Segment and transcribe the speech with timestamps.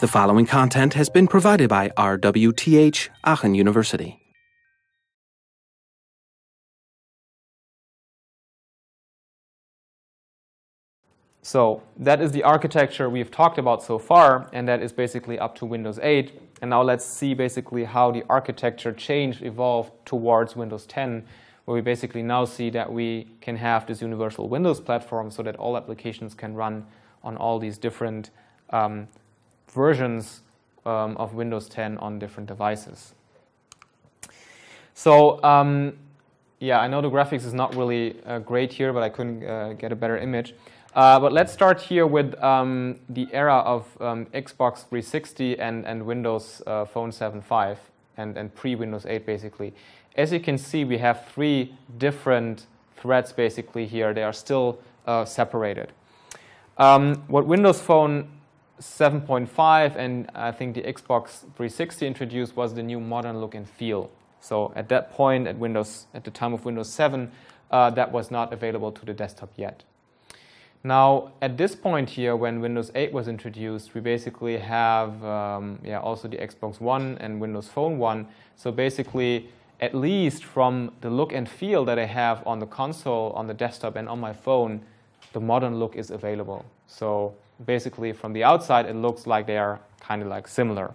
[0.00, 4.20] The following content has been provided by RWTH Aachen University.
[11.42, 15.56] So that is the architecture we've talked about so far, and that is basically up
[15.56, 16.42] to Windows 8.
[16.62, 21.24] And now let's see basically how the architecture changed, evolved towards Windows 10,
[21.64, 25.56] where we basically now see that we can have this universal Windows platform so that
[25.56, 26.86] all applications can run
[27.24, 28.30] on all these different
[28.70, 29.08] um,
[29.70, 30.42] versions
[30.86, 33.14] um, of Windows 10 on different devices.
[34.94, 35.94] So um,
[36.60, 39.74] yeah, I know the graphics is not really uh, great here, but I couldn't uh,
[39.74, 40.54] get a better image.
[40.94, 46.04] Uh, but let's start here with um, the era of um, Xbox 360 and, and
[46.04, 47.76] Windows uh, Phone 7.5
[48.16, 49.74] and, and pre-Windows 8 basically.
[50.16, 52.66] As you can see, we have three different
[52.96, 54.12] threads basically here.
[54.12, 55.92] They are still uh, separated.
[56.78, 58.28] Um, what Windows Phone
[58.80, 64.10] 7.5 and I think the Xbox 360 introduced was the new modern look and feel.
[64.40, 67.30] So at that point, at Windows, at the time of Windows 7,
[67.70, 69.82] uh, that was not available to the desktop yet.
[70.84, 75.98] Now, at this point here, when Windows 8 was introduced, we basically have um, yeah,
[75.98, 78.26] also the Xbox One and Windows Phone 1.
[78.54, 79.48] So basically,
[79.80, 83.54] at least from the look and feel that I have on the console, on the
[83.54, 84.82] desktop, and on my phone,
[85.32, 86.64] the modern look is available.
[86.86, 90.94] So basically, from the outside, it looks like they are kind of like similar.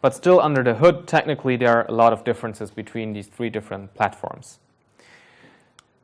[0.00, 3.48] But still, under the hood, technically, there are a lot of differences between these three
[3.48, 4.58] different platforms.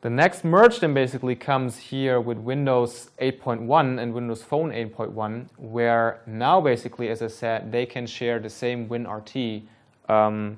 [0.02, 6.22] The next merge then basically comes here with Windows 8.1 and Windows Phone 8.1, where
[6.26, 9.64] now basically, as I said, they can share the same WinRT
[10.08, 10.56] um,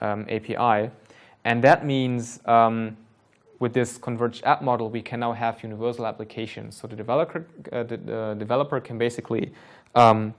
[0.00, 0.90] um, API.
[1.44, 2.96] And that means um,
[3.58, 6.76] with this converged app model, we can now have universal applications.
[6.76, 9.52] So the developer, uh, the, the, developer can basically
[9.94, 10.34] um,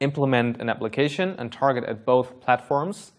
[0.00, 3.12] implement an application and target at both platforms.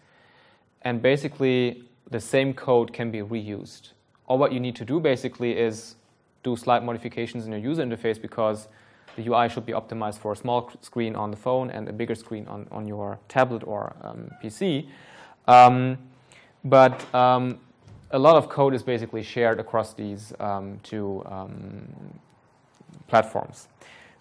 [0.81, 3.91] And basically, the same code can be reused
[4.29, 5.95] all what you need to do basically is
[6.43, 8.67] do slight modifications in your user interface because
[9.15, 12.15] the UI should be optimized for a small screen on the phone and a bigger
[12.15, 14.87] screen on, on your tablet or um, PC.
[15.47, 15.97] Um,
[16.63, 17.59] but um,
[18.11, 21.87] a lot of code is basically shared across these um, two um,
[23.07, 23.67] platforms.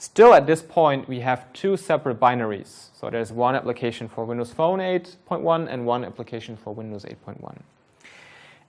[0.00, 2.90] Still, at this point, we have two separate binaries.
[2.94, 7.58] So there's one application for Windows Phone 8.1 and one application for Windows 8.1.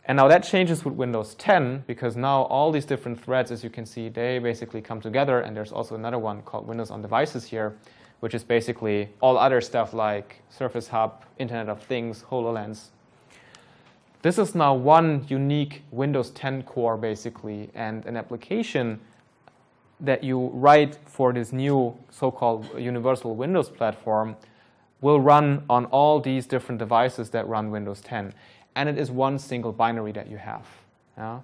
[0.05, 3.69] And now that changes with Windows 10 because now all these different threads, as you
[3.69, 5.41] can see, they basically come together.
[5.41, 7.77] And there's also another one called Windows on Devices here,
[8.21, 12.87] which is basically all other stuff like Surface Hub, Internet of Things, HoloLens.
[14.21, 18.99] This is now one unique Windows 10 core, basically, and an application
[20.01, 24.35] that you write for this new so-called universal Windows platform
[25.01, 28.33] will run on all these different devices that run Windows 10
[28.75, 30.65] and it is one single binary that you have.
[31.17, 31.39] Yeah?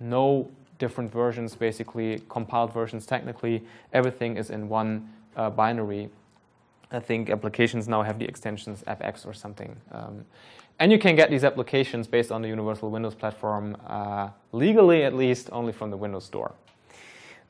[0.00, 0.48] No
[0.78, 3.62] different versions, basically, compiled versions technically.
[3.92, 6.08] Everything is in one uh, binary.
[6.92, 9.76] I think applications now have the extensions FX or something.
[9.92, 10.24] Um,
[10.78, 15.14] and you can get these applications based on the Universal Windows platform, uh, legally at
[15.14, 16.54] least, only from the Windows Store.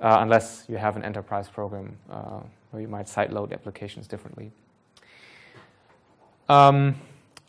[0.01, 2.41] Uh, unless you have an enterprise program uh,
[2.71, 4.51] where you might sideload applications differently.
[6.49, 6.97] Um,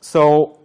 [0.02, 0.60] so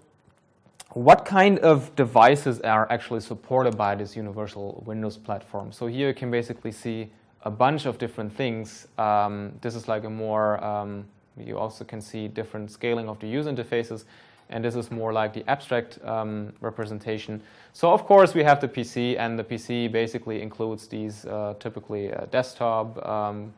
[0.93, 5.71] what kind of devices are actually supported by this universal Windows platform?
[5.71, 7.11] So here you can basically see
[7.43, 8.89] a bunch of different things.
[8.99, 11.07] Um, this is like a more, um,
[11.39, 14.05] you also can see different scaling of the user interfaces,
[14.49, 17.43] and this is more like the abstract um, representation.
[17.73, 22.13] So of course we have the PC, and the PC basically includes these uh, typically
[22.13, 23.53] uh, desktop, um,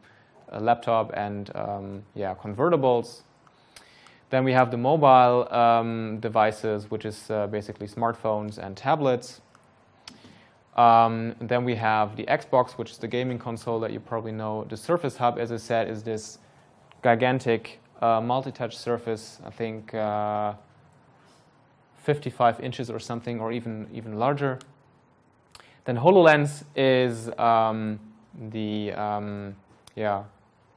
[0.61, 3.23] laptop, and um, yeah, convertibles,
[4.31, 9.41] then we have the mobile um, devices, which is uh, basically smartphones and tablets.
[10.77, 14.65] Um, then we have the Xbox, which is the gaming console that you probably know.
[14.69, 16.39] The Surface Hub, as I said, is this
[17.03, 20.55] gigantic uh, multi-touch surface, I think uh,
[22.03, 24.59] 55 inches or something, or even, even larger.
[25.85, 27.99] Then HoloLens is um,
[28.51, 29.57] the um,
[29.97, 30.25] yeah,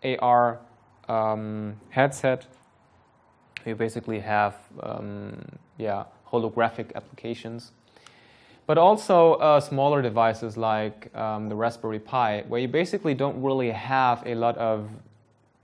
[0.03, 0.59] AR
[1.07, 2.47] um, headset
[3.65, 5.37] you basically have um,
[5.77, 7.71] yeah, holographic applications.
[8.67, 13.71] But also uh, smaller devices like um, the Raspberry Pi, where you basically don't really
[13.71, 14.89] have a lot of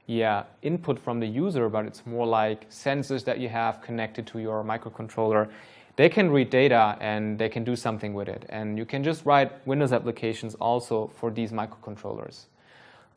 [0.07, 4.39] yeah, input from the user, but it's more like sensors that you have connected to
[4.39, 5.49] your microcontroller.
[5.97, 8.45] They can read data and they can do something with it.
[8.49, 12.45] And you can just write Windows applications also for these microcontrollers.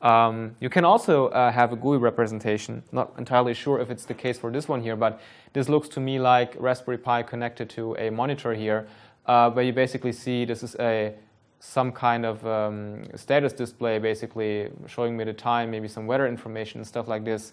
[0.02, 2.82] Um, you can also uh, have a GUI representation.
[2.90, 5.20] Not entirely sure if it's the case for this one here, but
[5.52, 8.88] this looks to me like Raspberry Pi connected to a monitor here,
[9.26, 11.14] uh, where you basically see this is a
[11.61, 16.81] some kind of um, status display, basically showing me the time, maybe some weather information
[16.81, 17.53] and stuff like this.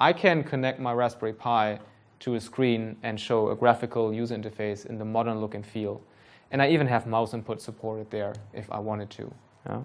[0.00, 1.78] I can connect my Raspberry Pi
[2.20, 6.02] to a screen and show a graphical user interface in the modern look and feel.
[6.50, 9.32] And I even have mouse input supported there if I wanted to.
[9.66, 9.82] Yeah.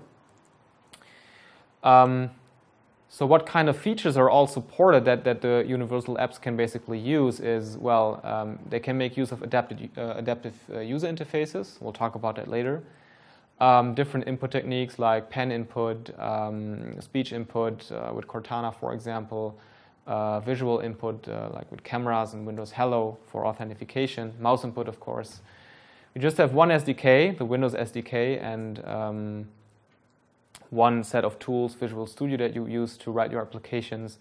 [1.84, 2.32] Um,
[3.08, 7.00] so what kind of features are all supported that, that the universal apps can basically
[7.00, 11.80] use is, well, um, they can make use of adaptive, uh, adaptive uh, user interfaces.
[11.82, 12.84] We'll talk about that later.
[13.60, 19.60] Um, different input techniques like pen input, um, speech input uh, with Cortana, for example,
[20.08, 25.02] uh, visual input uh, like with cameras and Windows Hello for authentication, mouse input, of
[25.02, 25.42] course.
[26.16, 29.48] We just have one SDK, the Windows SDK, and um,
[30.70, 34.20] one set of tools, Visual Studio, that you use to write your applications.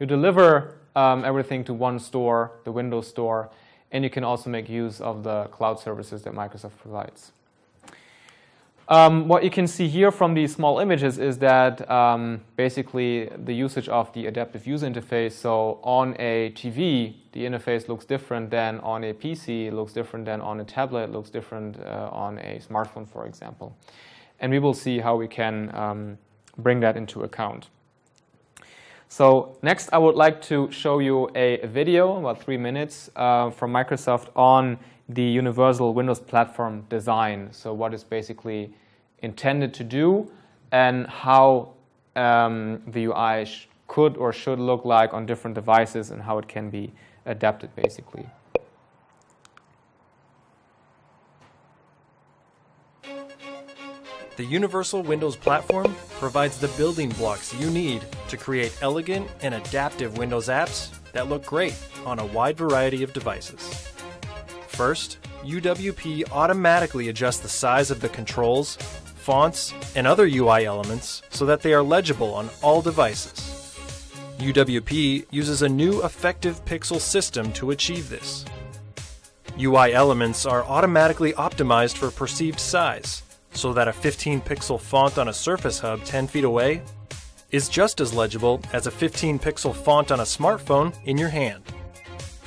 [0.00, 3.48] You deliver um, everything to one store, the Windows Store,
[3.92, 7.32] and you can also make use of the cloud services that Microsoft provides.
[8.92, 13.54] Um, what you can see here from these small images is that um, basically the
[13.54, 15.32] usage of the adaptive user interface.
[15.32, 20.42] So on a TV, the interface looks different than on a PC, looks different than
[20.42, 23.74] on a tablet, looks different uh, on a smartphone, for example.
[24.40, 26.18] And we will see how we can um,
[26.58, 27.70] bring that into account.
[29.08, 33.72] So next, I would like to show you a, video, about three minutes, uh, from
[33.72, 34.78] Microsoft on
[35.08, 37.48] the universal Windows platform design.
[37.52, 38.74] So what is basically
[39.22, 40.30] intended to do
[40.70, 41.74] and how
[42.16, 43.46] um, the UI
[43.86, 46.92] could or should look like on different devices and how it can be
[47.26, 48.26] adapted basically.
[54.36, 60.16] The Universal Windows Platform provides the building blocks you need to create elegant and adaptive
[60.16, 61.76] Windows apps that look great
[62.06, 63.92] on a wide variety of devices.
[64.68, 68.78] First, UWP automatically adjusts the size of the controls,
[69.22, 73.52] fonts, and other UI elements so that they are legible on all devices.
[74.38, 78.44] UWP uses a new effective pixel system to achieve this.
[79.60, 83.22] UI elements are automatically optimized for perceived size,
[83.52, 86.82] so that a 15 pixel font on a Surface Hub 10 feet away
[87.52, 91.62] is just as legible as a 15 pixel font on a smartphone in your hand.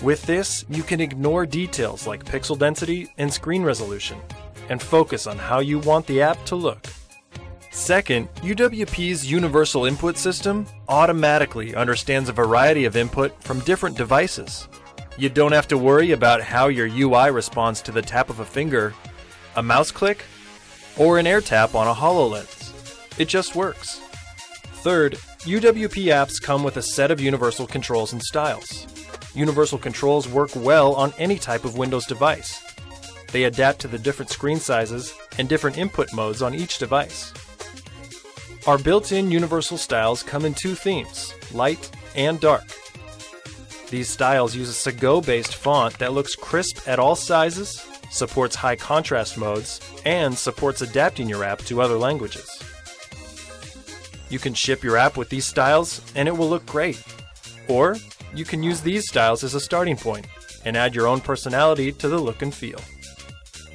[0.01, 4.19] With this, you can ignore details like pixel density and screen resolution
[4.69, 6.85] and focus on how you want the app to look.
[7.71, 14.69] Second, UWP's Universal Input System automatically understands a variety of input from different devices.
[15.17, 18.45] You don't have to worry about how your UI responds to the tap of a
[18.45, 18.93] finger,
[19.55, 20.23] a mouse click,
[20.97, 23.19] or an air tap on a HoloLens.
[23.19, 23.99] It just works.
[24.83, 25.13] Third,
[25.43, 28.87] UWP apps come with a set of universal controls and styles.
[29.33, 32.61] Universal controls work well on any type of Windows device.
[33.35, 37.33] They adapt to the different screen sizes and different input modes on each device.
[38.65, 42.63] Our built-in universal styles come in two themes, light and dark.
[43.89, 49.37] These styles use a Segoe-based font that looks crisp at all sizes, supports high contrast
[49.37, 52.49] modes, and supports adapting your app to other languages.
[54.29, 57.03] You can ship your app with these styles and it will look great.
[57.67, 57.97] Or
[58.33, 60.25] you can use these styles as a starting point
[60.63, 62.79] and add your own personality to the look and feel.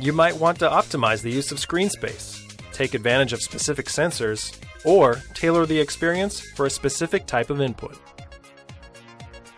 [0.00, 4.58] You might want to optimize the use of screen space, take advantage of specific sensors,
[4.82, 7.98] or tailor the experience for a specific type of input.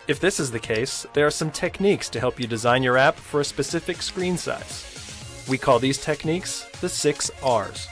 [0.09, 3.15] If this is the case, there are some techniques to help you design your app
[3.15, 5.45] for a specific screen size.
[5.49, 7.87] We call these techniques the six R's.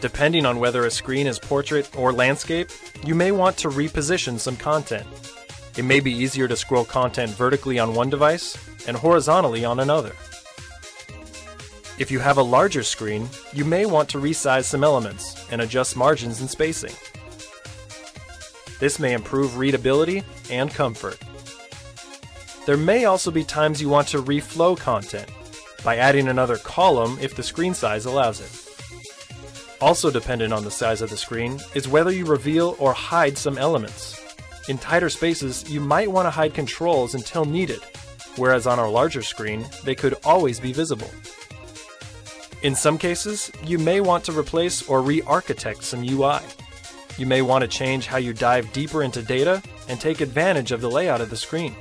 [0.00, 2.70] Depending on whether a screen is portrait or landscape,
[3.04, 5.06] you may want to reposition some content
[5.76, 8.56] it may be easier to scroll content vertically on one device
[8.86, 10.12] and horizontally on another.
[11.96, 15.96] If you have a larger screen, you may want to resize some elements and adjust
[15.96, 16.92] margins and spacing.
[18.80, 21.18] This may improve readability and comfort.
[22.66, 25.30] There may also be times you want to reflow content
[25.84, 28.60] by adding another column if the screen size allows it.
[29.80, 33.56] Also dependent on the size of the screen is whether you reveal or hide some
[33.56, 34.20] elements.
[34.68, 37.80] In tighter spaces, you might want to hide controls until needed,
[38.36, 41.10] whereas on a larger screen, they could always be visible.
[42.64, 46.38] In some cases, you may want to replace or re-architect some UI.
[47.18, 50.80] You may want to change how you dive deeper into data and take advantage of
[50.80, 51.76] the layout of the screen.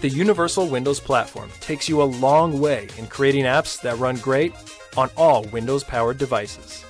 [0.00, 4.54] The Universal Windows Platform takes you a long way in creating apps that run great
[4.96, 6.86] on all Windows-powered devices.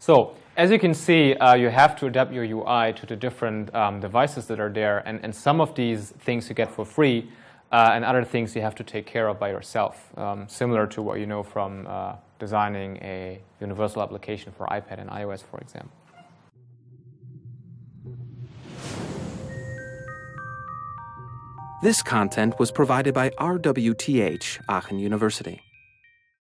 [0.00, 3.72] So as you can see, uh, you have to adapt your UI to the different
[3.72, 7.30] um, devices that are there, and, and some of these things you get for free,
[7.74, 11.02] uh, and other things you have to take care of by yourself, um, similar to
[11.02, 15.90] what you know from uh, designing a universal application for iPad and iOS, for example.
[21.82, 25.60] This content was provided by RWTH Aachen University.